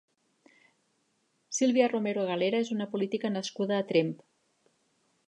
[1.57, 4.11] Sílvia Romero Galera és una política nascuda a Tremp.